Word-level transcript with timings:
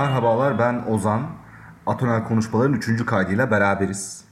Merhabalar 0.00 0.58
ben 0.58 0.84
Ozan. 0.86 1.26
Atonel 1.86 2.24
Konuşmaların 2.24 2.74
3. 2.74 3.06
kaydıyla 3.06 3.50
beraberiz. 3.50 4.24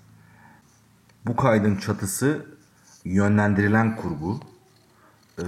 Bu 1.27 1.37
kaydın 1.37 1.77
çatısı 1.77 2.47
yönlendirilen 3.05 3.97
kurgu. 3.97 4.41
Ee, 5.39 5.45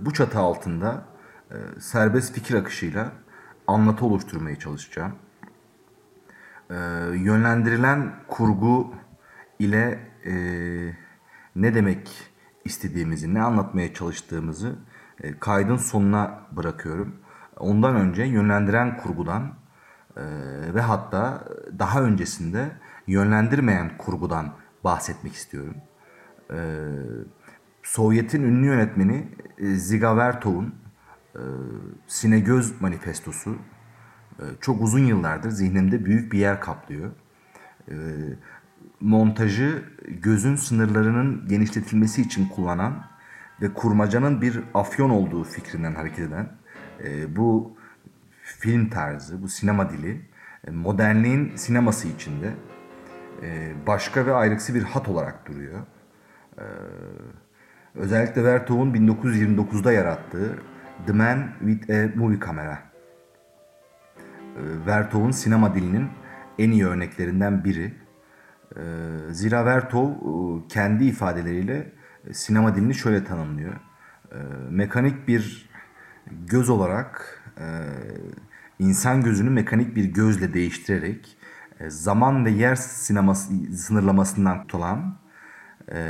bu 0.00 0.12
çatı 0.12 0.38
altında 0.38 1.04
e, 1.50 1.56
serbest 1.80 2.34
fikir 2.34 2.54
akışıyla 2.54 3.12
anlatı 3.66 4.06
oluşturmaya 4.06 4.58
çalışacağım. 4.58 5.12
Ee, 6.70 6.74
yönlendirilen 7.14 8.12
kurgu 8.28 8.94
ile 9.58 9.98
e, 10.26 10.34
ne 11.56 11.74
demek 11.74 12.30
istediğimizi, 12.64 13.34
ne 13.34 13.42
anlatmaya 13.42 13.94
çalıştığımızı 13.94 14.76
e, 15.22 15.38
kaydın 15.38 15.76
sonuna 15.76 16.40
bırakıyorum. 16.52 17.23
Ondan 17.58 17.96
önce 17.96 18.22
yönlendiren 18.24 18.96
kurgudan 18.96 19.54
e, 20.16 20.22
ve 20.74 20.80
hatta 20.80 21.44
daha 21.78 22.02
öncesinde 22.02 22.70
yönlendirmeyen 23.06 23.98
kurgudan 23.98 24.52
bahsetmek 24.84 25.32
istiyorum. 25.32 25.76
E, 26.50 26.58
Sovyet'in 27.82 28.42
ünlü 28.42 28.66
yönetmeni 28.66 29.28
e, 29.58 29.66
Ziga 29.66 30.16
Vertov'un 30.16 30.74
e, 31.34 31.42
Sinegöz 32.06 32.80
Manifestosu 32.80 33.56
çok 34.60 34.82
uzun 34.82 35.04
yıllardır 35.04 35.50
zihnimde 35.50 36.04
büyük 36.04 36.32
bir 36.32 36.38
yer 36.38 36.60
kaplıyor. 36.60 37.10
Montajı 39.00 39.82
gözün 40.08 40.56
sınırlarının 40.56 41.48
genişletilmesi 41.48 42.22
için 42.22 42.48
kullanan 42.48 43.04
ve 43.62 43.74
kurmacanın 43.74 44.42
bir 44.42 44.60
afyon 44.74 45.10
olduğu 45.10 45.44
fikrinden 45.44 45.94
hareket 45.94 46.18
eden 46.18 46.48
e, 47.04 47.36
bu 47.36 47.76
film 48.42 48.88
tarzı, 48.88 49.42
bu 49.42 49.48
sinema 49.48 49.90
dili 49.90 50.20
e, 50.66 50.70
modernliğin 50.70 51.56
sineması 51.56 52.08
içinde 52.08 52.50
e, 53.42 53.72
başka 53.86 54.26
ve 54.26 54.34
ayrıksı 54.34 54.74
bir 54.74 54.82
hat 54.82 55.08
olarak 55.08 55.48
duruyor. 55.48 55.80
E, 56.58 56.64
özellikle 57.94 58.44
Vertov'un 58.44 58.94
1929'da 58.94 59.92
yarattığı 59.92 60.58
The 61.06 61.12
Man 61.12 61.48
with 61.60 61.90
a 61.90 62.18
Movie 62.18 62.40
Camera. 62.46 62.78
E, 64.56 64.86
Vertov'un 64.86 65.30
sinema 65.30 65.74
dilinin 65.74 66.08
en 66.58 66.70
iyi 66.70 66.86
örneklerinden 66.86 67.64
biri. 67.64 67.94
E, 68.76 68.82
Zira 69.30 69.66
Vertov 69.66 70.10
e, 70.10 70.68
kendi 70.68 71.04
ifadeleriyle 71.04 71.92
e, 72.28 72.34
sinema 72.34 72.76
dilini 72.76 72.94
şöyle 72.94 73.24
tanımlıyor. 73.24 73.72
E, 74.32 74.38
Mekanik 74.70 75.28
bir 75.28 75.73
göz 76.46 76.70
olarak 76.70 77.42
e, 77.58 77.66
insan 78.78 79.22
gözünü 79.22 79.50
mekanik 79.50 79.96
bir 79.96 80.04
gözle 80.04 80.54
değiştirerek 80.54 81.36
e, 81.80 81.90
zaman 81.90 82.44
ve 82.44 82.50
yer 82.50 82.74
sineması 82.74 83.52
sınırlamasından 83.76 84.60
kurtulan 84.60 85.18
e, 85.92 86.00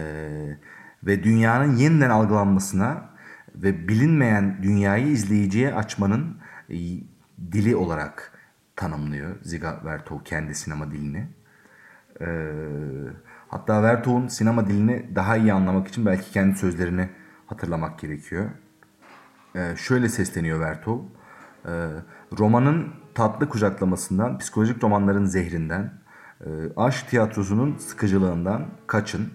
ve 1.03 1.25
dünyanın 1.25 1.77
yeniden 1.77 2.11
algılanmasına 2.11 3.11
ve 3.55 3.89
bilinmeyen 3.89 4.63
dünyayı 4.63 5.07
izleyiciye 5.07 5.75
açmanın 5.75 6.37
e, 6.71 6.77
dili 7.53 7.77
olarak 7.77 8.33
tanımlıyor 8.77 9.37
Ziga 9.43 9.81
Vertov 9.85 10.21
kendi 10.25 10.55
sinema 10.55 10.91
dilini. 10.91 11.29
E, 12.21 12.27
hatta 13.49 13.83
Vertov'un 13.83 14.29
sinema 14.29 14.67
dilini 14.67 15.15
daha 15.15 15.37
iyi 15.37 15.53
anlamak 15.53 15.89
için 15.89 16.07
belki 16.07 16.33
kendi 16.33 16.59
sözlerini 16.59 17.09
hatırlamak 17.47 17.99
gerekiyor. 17.99 18.51
E, 19.55 19.77
şöyle 19.77 20.09
sesleniyor 20.09 20.61
Vertov. 20.61 20.99
E, 21.67 21.73
romanın 22.39 22.89
tatlı 23.15 23.49
kucaklamasından, 23.49 24.39
psikolojik 24.39 24.85
romanların 24.85 25.25
zehrinden, 25.25 25.93
e, 26.41 26.49
aşk 26.77 27.09
tiyatrosunun 27.09 27.77
sıkıcılığından 27.79 28.67
kaçın, 28.87 29.29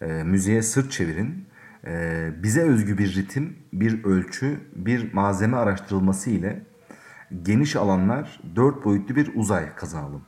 e, 0.00 0.06
müziğe 0.06 0.62
sırt 0.62 0.92
çevirin, 0.92 1.48
e, 1.86 2.30
bize 2.42 2.62
özgü 2.62 2.98
bir 2.98 3.14
ritim, 3.14 3.56
bir 3.72 4.04
ölçü, 4.04 4.60
bir 4.74 5.14
malzeme 5.14 5.56
araştırılması 5.56 6.30
ile 6.30 6.62
geniş 7.42 7.76
alanlar, 7.76 8.40
dört 8.56 8.84
boyutlu 8.84 9.16
bir 9.16 9.30
uzay 9.34 9.74
kazanalım 9.74 10.22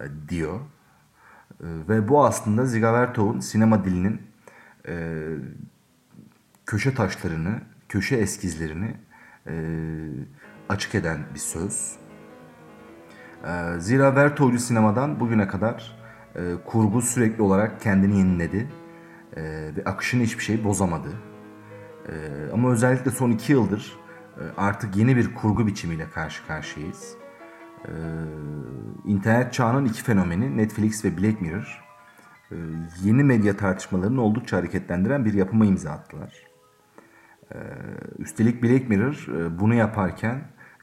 e, 0.00 0.04
diyor. 0.28 0.60
E, 0.60 1.66
ve 1.88 2.08
bu 2.08 2.24
aslında 2.24 2.66
Zigavertov'un 2.66 3.40
sinema 3.40 3.84
dilinin 3.84 4.22
e, 4.88 5.26
köşe 6.66 6.94
taşlarını, 6.94 7.60
köşe 7.92 8.16
eskizlerini 8.16 8.94
e, 9.46 9.54
açık 10.68 10.94
eden 10.94 11.18
bir 11.34 11.38
söz. 11.38 11.96
E, 13.44 13.80
zira 13.80 14.16
Vertovcu 14.16 14.58
sinemadan 14.58 15.20
bugüne 15.20 15.48
kadar 15.48 15.98
e, 16.36 16.40
kurgu 16.64 17.02
sürekli 17.02 17.42
olarak 17.42 17.80
kendini 17.80 18.18
yeniledi 18.18 18.68
e, 19.36 19.42
ve 19.76 19.84
akışını 19.84 20.22
hiçbir 20.22 20.42
şey 20.42 20.64
bozamadı. 20.64 21.08
E, 22.08 22.12
ama 22.52 22.72
özellikle 22.72 23.10
son 23.10 23.30
iki 23.30 23.52
yıldır 23.52 23.96
e, 24.36 24.42
artık 24.56 24.96
yeni 24.96 25.16
bir 25.16 25.34
kurgu 25.34 25.66
biçimiyle 25.66 26.10
karşı 26.10 26.46
karşıyayız. 26.46 27.14
E, 27.84 27.92
internet 29.04 29.52
çağının 29.52 29.84
iki 29.84 30.02
fenomeni 30.02 30.56
Netflix 30.56 31.04
ve 31.04 31.18
Black 31.18 31.40
Mirror 31.40 31.84
e, 32.52 32.56
yeni 33.02 33.24
medya 33.24 33.56
tartışmalarını 33.56 34.22
oldukça 34.22 34.56
hareketlendiren 34.56 35.24
bir 35.24 35.34
yapıma 35.34 35.66
imza 35.66 35.90
attılar. 35.90 36.51
Üstelik 38.18 38.62
Black 38.62 38.88
Mirror 38.88 39.26
e, 39.28 39.60
bunu 39.60 39.74
yaparken 39.74 40.42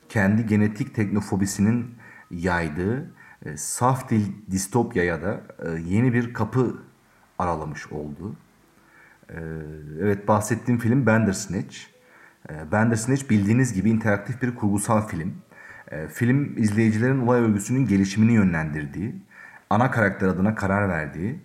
kendi 0.09 0.45
genetik 0.45 0.95
teknofobisinin 0.95 1.95
yaydığı 2.31 3.11
e, 3.45 3.57
saf 3.57 4.09
dil 4.09 4.25
distopyaya 4.51 5.21
da 5.21 5.41
e, 5.65 5.69
yeni 5.69 6.13
bir 6.13 6.33
kapı 6.33 6.77
aralamış 7.39 7.91
oldu. 7.91 8.35
Evet 10.01 10.27
bahsettiğim 10.27 10.79
film 10.79 11.05
Bandersnatch. 11.05 11.77
Bandersnatch 12.71 13.29
bildiğiniz 13.29 13.73
gibi 13.73 13.89
interaktif 13.89 14.41
bir 14.41 14.55
kurgusal 14.55 15.07
film. 15.07 15.33
Film 16.13 16.57
izleyicilerin 16.57 17.19
olay 17.19 17.41
örgüsünün 17.41 17.87
gelişimini 17.87 18.33
yönlendirdiği, 18.33 19.15
ana 19.69 19.91
karakter 19.91 20.27
adına 20.27 20.55
karar 20.55 20.89
verdiği 20.89 21.39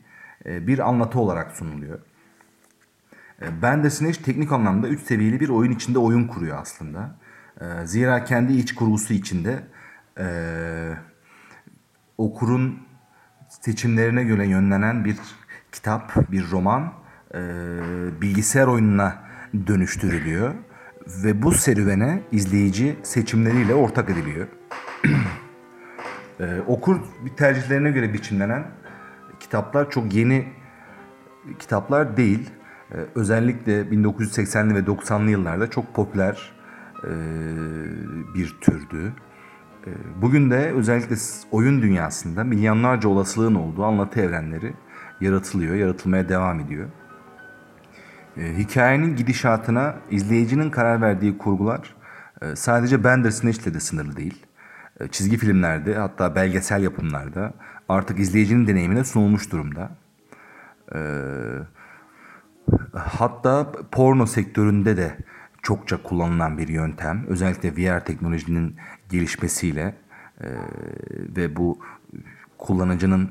bir 0.46 0.88
anlatı 0.88 1.18
olarak 1.18 1.52
sunuluyor. 1.52 1.98
Bandersnatch 3.62 4.22
teknik 4.22 4.52
anlamda 4.52 4.88
3 4.88 5.00
seviyeli 5.00 5.40
bir 5.40 5.48
oyun 5.48 5.72
içinde 5.72 5.98
oyun 5.98 6.26
kuruyor 6.26 6.58
aslında. 6.60 7.16
E, 7.60 7.86
zira 7.86 8.24
kendi 8.24 8.52
iç 8.52 8.74
kurgusu 8.74 9.14
içinde 9.14 9.64
e, 10.18 10.26
okurun 12.18 12.78
seçimlerine 13.48 14.24
göre 14.24 14.46
yönlenen 14.46 15.04
bir 15.04 15.16
kitap, 15.72 16.32
bir 16.32 16.50
roman 16.50 16.92
e, 17.34 17.40
bilgisayar 18.20 18.66
oyununa 18.66 19.24
dönüştürülüyor. 19.66 20.54
Ve 21.24 21.42
bu 21.42 21.52
serüvene 21.52 22.22
izleyici 22.32 22.96
seçimleriyle 23.02 23.74
ortak 23.74 24.10
ediliyor. 24.10 24.46
e, 26.40 26.60
okur 26.66 27.00
tercihlerine 27.36 27.90
göre 27.90 28.12
biçimlenen 28.12 28.66
kitaplar 29.40 29.90
çok 29.90 30.14
yeni 30.14 30.48
kitaplar 31.58 32.16
değil. 32.16 32.50
Ee, 32.92 32.96
özellikle 33.14 33.82
1980'li 33.82 34.74
ve 34.74 34.78
90'lı 34.78 35.30
yıllarda 35.30 35.70
çok 35.70 35.94
popüler 35.94 36.52
e, 37.04 37.12
bir 38.34 38.56
türdü. 38.60 39.12
E, 39.86 39.90
bugün 40.22 40.50
de 40.50 40.72
özellikle 40.72 41.16
oyun 41.50 41.82
dünyasında 41.82 42.44
milyonlarca 42.44 43.08
olasılığın 43.08 43.54
olduğu 43.54 43.84
anlatı 43.84 44.20
evrenleri 44.20 44.74
yaratılıyor, 45.20 45.74
yaratılmaya 45.74 46.28
devam 46.28 46.60
ediyor. 46.60 46.88
E, 48.36 48.58
hikayenin 48.58 49.16
gidişatına 49.16 49.96
izleyicinin 50.10 50.70
karar 50.70 51.00
verdiği 51.00 51.38
kurgular 51.38 51.94
e, 52.42 52.56
sadece 52.56 53.04
Bandersnatch 53.04 53.62
ile 53.62 53.74
de 53.74 53.80
sınırlı 53.80 54.16
değil. 54.16 54.46
E, 55.00 55.08
çizgi 55.08 55.36
filmlerde 55.36 55.94
hatta 55.94 56.34
belgesel 56.34 56.82
yapımlarda 56.82 57.52
artık 57.88 58.18
izleyicinin 58.18 58.66
deneyimine 58.66 59.04
sunulmuş 59.04 59.52
durumda. 59.52 59.90
Evet 60.92 61.66
Hatta 62.94 63.72
porno 63.92 64.26
sektöründe 64.26 64.96
de 64.96 65.16
çokça 65.62 66.02
kullanılan 66.02 66.58
bir 66.58 66.68
yöntem. 66.68 67.24
Özellikle 67.28 67.76
VR 67.76 68.04
teknolojinin 68.04 68.76
gelişmesiyle 69.10 69.94
e, 70.40 70.48
ve 71.36 71.56
bu 71.56 71.78
kullanıcının 72.58 73.30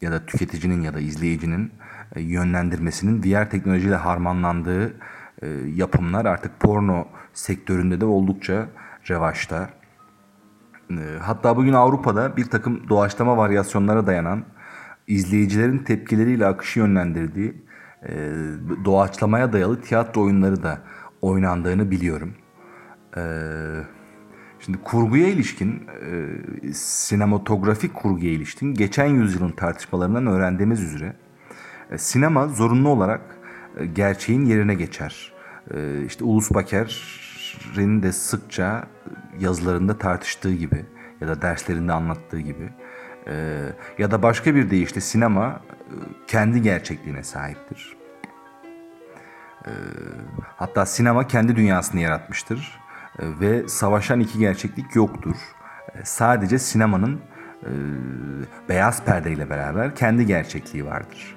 ya 0.00 0.12
da 0.12 0.26
tüketicinin 0.26 0.82
ya 0.82 0.94
da 0.94 1.00
izleyicinin 1.00 1.72
e, 2.14 2.20
yönlendirmesinin 2.20 3.22
VR 3.22 3.50
teknolojiyle 3.50 3.94
harmanlandığı 3.94 4.94
e, 5.42 5.48
yapımlar 5.74 6.24
artık 6.24 6.60
porno 6.60 7.08
sektöründe 7.32 8.00
de 8.00 8.04
oldukça 8.04 8.68
revaçta. 9.10 9.70
E, 10.90 11.18
hatta 11.20 11.56
bugün 11.56 11.72
Avrupa'da 11.72 12.36
bir 12.36 12.44
takım 12.44 12.88
doğaçlama 12.88 13.36
varyasyonlara 13.36 14.06
dayanan 14.06 14.44
izleyicilerin 15.06 15.78
tepkileriyle 15.78 16.46
akışı 16.46 16.78
yönlendirdiği 16.78 17.62
e, 18.08 18.32
doğaçlamaya 18.84 19.52
dayalı 19.52 19.80
tiyatro 19.80 20.22
oyunları 20.22 20.62
da 20.62 20.78
oynandığını 21.22 21.90
biliyorum. 21.90 22.34
E, 23.16 23.22
Şimdi 24.64 24.78
kurguya 24.78 25.28
ilişkin, 25.28 25.82
e, 26.62 26.72
sinematografik 26.72 27.94
kurguya 27.94 28.30
ilişkin 28.30 28.74
geçen 28.74 29.06
yüzyılın 29.06 29.50
tartışmalarından 29.50 30.26
öğrendiğimiz 30.26 30.82
üzere 30.82 31.16
e, 31.90 31.98
sinema 31.98 32.48
zorunlu 32.48 32.88
olarak 32.88 33.20
e, 33.76 33.86
gerçeğin 33.86 34.44
yerine 34.44 34.74
geçer. 34.74 35.32
E, 35.74 36.04
işte 36.06 36.24
Ulus 36.24 36.50
Baker'in 36.50 38.02
de 38.02 38.12
sıkça 38.12 38.86
yazılarında 39.40 39.98
tartıştığı 39.98 40.54
gibi 40.54 40.84
ya 41.20 41.28
da 41.28 41.42
derslerinde 41.42 41.92
anlattığı 41.92 42.40
gibi 42.40 42.70
e, 43.28 43.58
ya 43.98 44.10
da 44.10 44.22
başka 44.22 44.54
bir 44.54 44.70
deyişle 44.70 45.00
sinema 45.00 45.60
kendi 46.26 46.62
gerçekliğine 46.62 47.22
sahiptir. 47.22 47.96
E, 49.66 49.72
hatta 50.56 50.86
sinema 50.86 51.26
kendi 51.26 51.56
dünyasını 51.56 52.00
yaratmıştır 52.00 52.80
e, 53.18 53.40
ve 53.40 53.68
savaşan 53.68 54.20
iki 54.20 54.38
gerçeklik 54.38 54.96
yoktur. 54.96 55.36
E, 55.94 56.04
sadece 56.04 56.58
sinemanın 56.58 57.20
beyaz 58.68 59.04
perdeyle 59.04 59.50
beraber 59.50 59.94
kendi 59.94 60.26
gerçekliği 60.26 60.86
vardır. 60.86 61.36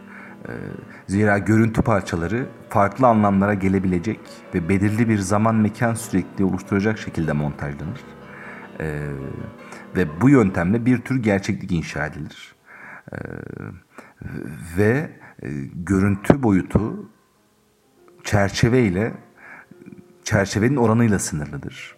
Zira 1.08 1.38
görüntü 1.38 1.82
parçaları 1.82 2.46
farklı 2.70 3.08
anlamlara 3.08 3.54
gelebilecek 3.54 4.20
ve 4.54 4.70
belirli 4.70 5.10
bir 5.10 5.18
zaman 5.18 5.56
mekan 5.56 5.94
sürekli 5.94 6.44
oluşturacak 6.44 7.00
şekilde 7.00 7.34
montajlanır. 7.34 8.02
Ve 9.96 10.22
bu 10.22 10.30
yöntemle 10.30 10.86
bir 10.86 11.02
tür 11.02 11.24
gerçeklik 11.24 11.72
inşa 11.72 12.06
edilir. 12.06 12.56
E, 13.14 13.18
ve 14.78 15.10
e, 15.42 15.50
görüntü 15.74 16.44
boyutu 16.44 17.10
çerçeve 18.24 18.82
ile 18.84 19.14
çerçevenin 20.24 20.76
oranıyla 20.76 21.20
sınırlıdır. 21.20 21.96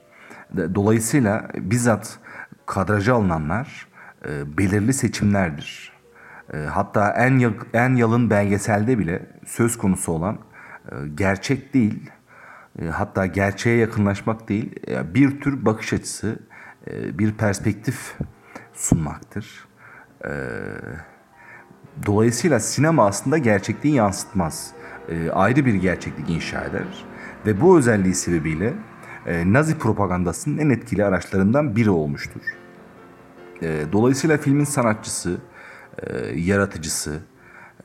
Dolayısıyla 0.75 1.50
bizzat 1.56 2.19
kadraja 2.65 3.15
alınanlar 3.15 3.88
e, 4.25 4.57
belirli 4.57 4.94
seçimlerdir. 4.94 5.94
E, 6.53 6.57
hatta 6.57 7.12
en 7.12 7.53
en 7.74 7.95
yalın 7.95 8.29
belgeselde 8.29 9.00
bile 9.00 9.25
söz 9.45 9.77
konusu 9.77 10.12
olan 10.12 10.38
gerçek 11.15 11.74
değil, 11.74 12.12
hatta 12.91 13.25
gerçeğe 13.25 13.77
yakınlaşmak 13.77 14.50
değil, 14.50 14.75
bir 15.13 15.41
tür 15.41 15.65
bakış 15.65 15.94
açısı, 15.94 16.39
bir 17.13 17.31
perspektif 17.31 18.15
sunmaktır. 18.74 19.68
E, 20.25 20.31
dolayısıyla 22.05 22.59
sinema 22.59 23.05
aslında 23.07 23.38
gerçekliği 23.38 23.95
yansıtmaz. 23.95 24.71
E, 25.09 25.31
ayrı 25.31 25.65
bir 25.65 25.73
gerçeklik 25.73 26.29
inşa 26.29 26.63
eder. 26.63 27.05
Ve 27.45 27.61
bu 27.61 27.77
özelliği 27.77 28.15
sebebiyle 28.15 28.73
e, 29.25 29.53
Nazi 29.53 29.77
propagandasının 29.77 30.57
en 30.57 30.69
etkili 30.69 31.05
araçlarından 31.05 31.75
biri 31.75 31.89
olmuştur. 31.89 32.41
E, 33.61 33.85
dolayısıyla 33.91 34.38
filmin 34.38 34.63
sanatçısı, 34.63 35.38
e, 35.97 36.39
yaratıcısı 36.39 37.19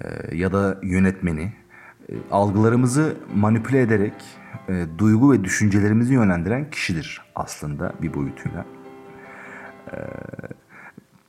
e, 0.00 0.36
ya 0.36 0.52
da 0.52 0.78
yönetmeni 0.82 1.52
e, 2.08 2.14
algılarımızı 2.30 3.16
manipüle 3.34 3.80
ederek 3.80 4.14
e, 4.68 4.86
duygu 4.98 5.32
ve 5.32 5.44
düşüncelerimizi 5.44 6.14
yönlendiren 6.14 6.70
kişidir 6.70 7.20
aslında 7.34 7.92
bir 8.02 8.14
boyutuyla. 8.14 8.64
E, 9.92 9.96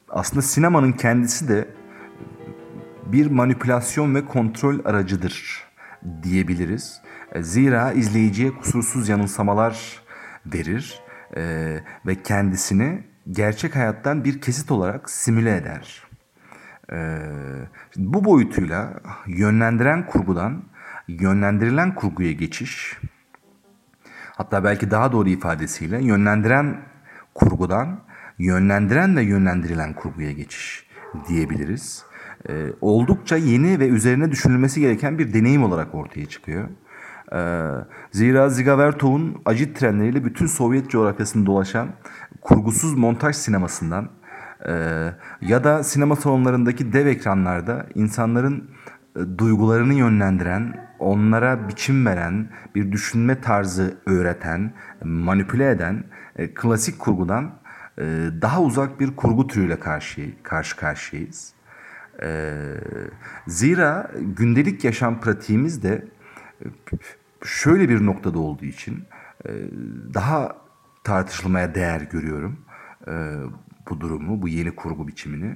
aslında 0.09 0.41
sinemanın 0.41 0.91
kendisi 0.91 1.47
de 1.47 1.67
bir 3.05 3.31
manipülasyon 3.31 4.15
ve 4.15 4.25
kontrol 4.25 4.85
aracıdır 4.85 5.63
diyebiliriz. 6.23 7.01
E, 7.31 7.43
zira 7.43 7.91
izleyiciye 7.91 8.51
kusursuz 8.51 9.09
yanılsamalar 9.09 10.01
verir 10.45 11.01
e, 11.35 11.41
ve 12.05 12.23
kendisini 12.23 13.03
gerçek 13.31 13.75
hayattan 13.75 14.23
bir 14.23 14.41
kesit 14.41 14.71
olarak 14.71 15.09
simüle 15.09 15.55
eder. 15.55 16.03
E, 16.91 17.19
bu 17.95 18.25
boyutuyla 18.25 18.93
yönlendiren 19.27 20.05
kurgudan 20.05 20.63
yönlendirilen 21.07 21.95
kurguya 21.95 22.31
geçiş, 22.31 22.97
hatta 24.37 24.63
belki 24.63 24.91
daha 24.91 25.11
doğru 25.11 25.29
ifadesiyle 25.29 26.03
yönlendiren 26.03 26.81
kurgudan 27.33 27.99
yönlendiren 28.39 29.15
ve 29.15 29.23
yönlendirilen 29.23 29.93
kurguya 29.93 30.31
geçiş 30.31 30.87
diyebiliriz. 31.27 32.05
Ee, 32.49 32.65
oldukça 32.81 33.37
yeni 33.37 33.79
ve 33.79 33.87
üzerine 33.87 34.31
düşünülmesi 34.31 34.81
gereken 34.81 35.19
bir 35.19 35.33
deneyim 35.33 35.63
olarak 35.63 35.95
ortaya 35.95 36.25
çıkıyor. 36.25 36.67
Ee, 37.33 37.69
zira 38.11 38.49
Ziga 38.49 38.77
Vertov'un 38.77 39.41
acit 39.45 39.79
trenleriyle 39.79 40.25
bütün 40.25 40.45
Sovyet 40.45 40.89
coğrafyasını 40.89 41.45
dolaşan 41.45 41.89
kurgusuz 42.41 42.93
montaj 42.93 43.35
sinemasından 43.35 44.09
e, 44.67 44.73
ya 45.41 45.63
da 45.63 45.83
sinema 45.83 46.15
salonlarındaki 46.15 46.93
dev 46.93 47.05
ekranlarda 47.05 47.85
insanların 47.95 48.69
e, 49.15 49.19
duygularını 49.37 49.93
yönlendiren, 49.93 50.89
onlara 50.99 51.69
biçim 51.69 52.05
veren, 52.05 52.49
bir 52.75 52.91
düşünme 52.91 53.41
tarzı 53.41 53.97
öğreten, 54.05 54.73
manipüle 55.03 55.69
eden 55.69 56.03
e, 56.35 56.53
klasik 56.53 56.99
kurgudan 56.99 57.51
e, 57.97 58.03
daha 58.41 58.61
uzak 58.61 58.99
bir 58.99 59.15
kurgu 59.15 59.47
türüyle 59.47 59.79
karşı 59.79 60.43
karşı 60.43 60.75
karşıyayız. 60.75 61.53
E, 62.21 62.53
zira 63.47 64.11
gündelik 64.19 64.83
yaşam 64.83 65.21
pratiğimiz 65.21 65.83
de 65.83 66.07
e, 66.61 66.65
şöyle 67.43 67.89
bir 67.89 68.05
noktada 68.05 68.39
olduğu 68.39 68.65
için 68.65 69.03
e, 69.45 69.49
daha 70.13 70.55
tartışılmaya 71.03 71.75
değer 71.75 72.01
görüyorum 72.01 72.59
e, 73.07 73.11
bu 73.89 74.01
durumu, 74.01 74.41
bu 74.41 74.47
yeni 74.47 74.75
kurgu 74.75 75.07
biçimini. 75.07 75.55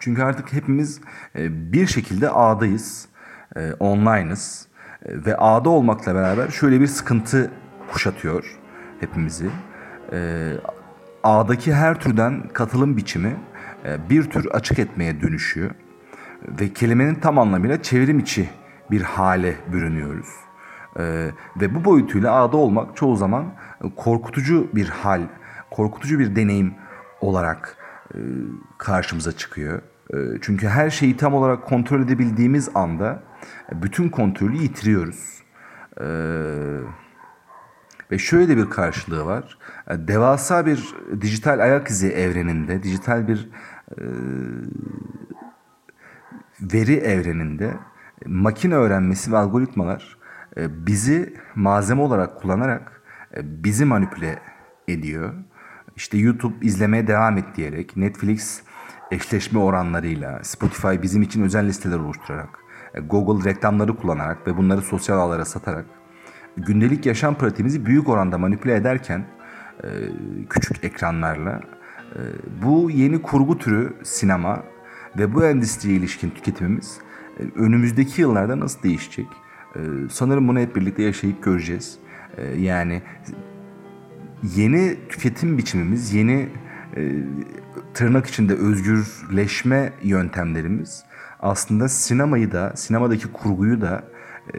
Çünkü 0.00 0.22
artık 0.22 0.52
hepimiz 0.52 1.00
bir 1.34 1.86
şekilde 1.86 2.30
ağdayız, 2.30 3.08
e, 3.56 3.72
online'ız 3.72 4.68
ve 5.06 5.36
ağda 5.36 5.70
olmakla 5.70 6.14
beraber 6.14 6.48
şöyle 6.48 6.80
bir 6.80 6.86
sıkıntı 6.86 7.50
kuşatıyor 7.92 8.58
hepimizi. 9.00 9.50
Ağdaki 11.22 11.74
her 11.74 12.00
türden 12.00 12.48
katılım 12.48 12.96
biçimi 12.96 13.36
bir 14.10 14.30
tür 14.30 14.46
açık 14.46 14.78
etmeye 14.78 15.20
dönüşüyor 15.20 15.70
ve 16.60 16.72
kelimenin 16.72 17.14
tam 17.14 17.38
anlamıyla 17.38 17.82
çevrim 17.82 18.18
içi 18.18 18.50
bir 18.90 19.02
hale 19.02 19.56
bürünüyoruz. 19.72 20.28
Ee, 20.98 21.30
ve 21.60 21.74
bu 21.74 21.84
boyutuyla 21.84 22.32
ağda 22.32 22.56
olmak 22.56 22.96
çoğu 22.96 23.16
zaman 23.16 23.46
korkutucu 23.96 24.68
bir 24.74 24.88
hal, 24.88 25.22
korkutucu 25.70 26.18
bir 26.18 26.36
deneyim 26.36 26.74
olarak 27.20 27.76
e, 28.14 28.18
karşımıza 28.78 29.32
çıkıyor. 29.32 29.82
E, 30.14 30.16
çünkü 30.42 30.68
her 30.68 30.90
şeyi 30.90 31.16
tam 31.16 31.34
olarak 31.34 31.66
kontrol 31.66 32.00
edebildiğimiz 32.00 32.68
anda 32.74 33.22
bütün 33.72 34.08
kontrolü 34.08 34.56
yitiriyoruz. 34.56 35.42
E, 36.00 36.06
ve 38.10 38.18
şöyle 38.18 38.56
bir 38.56 38.70
karşılığı 38.70 39.26
var. 39.26 39.58
E, 39.90 40.08
devasa 40.08 40.66
bir 40.66 40.94
dijital 41.20 41.58
ayak 41.58 41.88
izi 41.88 42.08
evreninde, 42.08 42.82
dijital 42.82 43.28
bir 43.28 43.38
e, 43.38 43.48
veri 46.60 46.94
evreninde 46.94 47.74
makine 48.26 48.74
öğrenmesi 48.74 49.32
ve 49.32 49.36
algoritmalar 49.36 50.16
e, 50.56 50.86
bizi 50.86 51.34
malzeme 51.54 52.02
olarak 52.02 52.40
kullanarak 52.40 53.02
e, 53.36 53.64
bizi 53.64 53.84
manipüle 53.84 54.38
ediyor. 54.88 55.34
İşte 55.96 56.18
YouTube 56.18 56.66
izlemeye 56.66 57.06
devam 57.06 57.38
et 57.38 57.44
diyerek, 57.56 57.96
Netflix 57.96 58.62
eşleşme 59.10 59.58
oranlarıyla, 59.58 60.44
Spotify 60.44 61.02
bizim 61.02 61.22
için 61.22 61.42
özel 61.42 61.66
listeler 61.66 61.98
oluşturarak, 61.98 62.48
e, 62.94 63.00
Google 63.00 63.50
reklamları 63.50 63.96
kullanarak 63.96 64.46
ve 64.46 64.56
bunları 64.56 64.80
sosyal 64.82 65.18
ağlara 65.18 65.44
satarak 65.44 65.84
gündelik 66.56 67.06
yaşam 67.06 67.34
pratiğimizi 67.34 67.86
büyük 67.86 68.08
oranda 68.08 68.38
manipüle 68.38 68.74
ederken 68.74 69.24
küçük 70.50 70.84
ekranlarla 70.84 71.60
bu 72.62 72.90
yeni 72.90 73.22
kurgu 73.22 73.58
türü 73.58 73.94
sinema 74.02 74.62
ve 75.18 75.34
bu 75.34 75.44
endüstriye 75.44 75.96
ilişkin 75.96 76.30
tüketimimiz 76.30 76.98
önümüzdeki 77.54 78.20
yıllarda 78.20 78.60
nasıl 78.60 78.82
değişecek? 78.82 79.26
Ee, 79.76 79.80
sanırım 80.10 80.48
bunu 80.48 80.58
hep 80.58 80.76
birlikte 80.76 81.02
yaşayıp 81.02 81.42
göreceğiz. 81.42 81.98
Ee, 82.36 82.60
yani 82.60 83.02
yeni 84.56 84.96
tüketim 85.08 85.58
biçimimiz, 85.58 86.14
yeni 86.14 86.48
e, 86.96 87.12
tırnak 87.94 88.26
içinde 88.26 88.54
özgürleşme 88.54 89.92
yöntemlerimiz 90.02 91.04
aslında 91.40 91.88
sinemayı 91.88 92.52
da, 92.52 92.72
sinemadaki 92.76 93.32
kurguyu 93.32 93.80
da 93.80 94.04
e, 94.54 94.58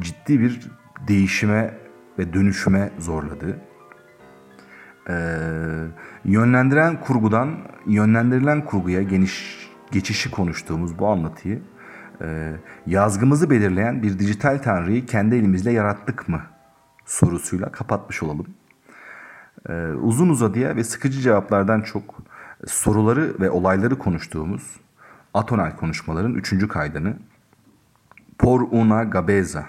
ciddi 0.00 0.40
bir 0.40 0.70
değişime 1.08 1.78
ve 2.18 2.32
dönüşüme 2.32 2.90
zorladı. 2.98 3.60
Ee, 5.08 5.36
yönlendiren 6.24 7.00
kurgudan 7.00 7.58
yönlendirilen 7.86 8.64
kurguya 8.64 9.02
geniş 9.02 9.68
geçişi 9.90 10.30
konuştuğumuz 10.30 10.98
bu 10.98 11.08
anlatıyı 11.08 11.62
e, 12.22 12.52
yazgımızı 12.86 13.50
belirleyen 13.50 14.02
bir 14.02 14.18
dijital 14.18 14.58
tanrıyı 14.58 15.06
kendi 15.06 15.34
elimizle 15.34 15.72
yarattık 15.72 16.28
mı 16.28 16.42
sorusuyla 17.04 17.72
kapatmış 17.72 18.22
olalım. 18.22 18.46
Ee, 19.68 19.88
uzun 19.88 20.28
uzadıya 20.28 20.76
ve 20.76 20.84
sıkıcı 20.84 21.20
cevaplardan 21.20 21.80
çok 21.80 22.14
soruları 22.66 23.40
ve 23.40 23.50
olayları 23.50 23.98
konuştuğumuz 23.98 24.80
atonal 25.34 25.76
konuşmaların 25.76 26.34
üçüncü 26.34 26.68
kaydını 26.68 27.16
Por 28.38 28.60
una 28.70 29.04
gabeza 29.04 29.66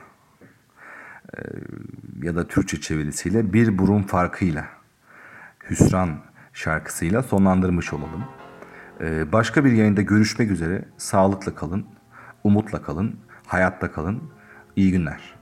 e, 1.37 1.39
ya 2.21 2.35
da 2.35 2.47
Türkçe 2.47 2.81
çevirisiyle 2.81 3.53
bir 3.53 3.77
burun 3.77 4.01
farkıyla 4.01 4.74
hüsran 5.69 6.09
şarkısıyla 6.53 7.23
sonlandırmış 7.23 7.93
olalım. 7.93 8.25
Ee, 9.01 9.31
başka 9.31 9.65
bir 9.65 9.71
yayında 9.71 10.01
görüşmek 10.01 10.51
üzere. 10.51 10.85
Sağlıkla 10.97 11.55
kalın, 11.55 11.85
umutla 12.43 12.81
kalın, 12.81 13.19
hayatta 13.47 13.91
kalın. 13.91 14.23
İyi 14.75 14.91
günler. 14.91 15.35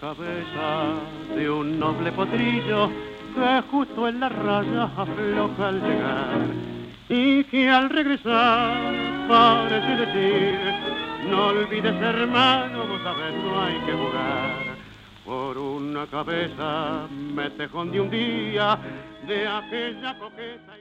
cabeza 0.00 0.94
de 1.36 1.50
un 1.50 1.78
noble 1.78 2.12
potrillo 2.12 2.90
que 3.34 3.62
justo 3.70 4.08
en 4.08 4.20
la 4.20 4.28
raya 4.28 4.84
afloja 4.96 5.68
al 5.68 5.80
llegar 5.80 6.46
y 7.08 7.44
que 7.44 7.70
al 7.70 7.88
regresar 7.90 8.92
parece 9.28 9.92
decir 10.00 10.73
no 11.28 11.46
olvides 11.48 11.94
hermano, 12.02 12.86
vos 12.86 13.02
sabés 13.02 13.34
no 13.34 13.62
hay 13.62 13.78
que 13.86 13.92
jugar. 13.92 14.74
Por 15.24 15.56
una 15.56 16.06
cabeza 16.06 17.08
me 17.10 17.50
tejón 17.50 17.90
de 17.90 18.00
un 18.00 18.10
día 18.10 18.78
de 19.26 19.48
aquella 19.48 20.18
coqueta 20.18 20.74